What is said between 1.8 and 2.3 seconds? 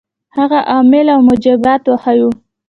وښيیو.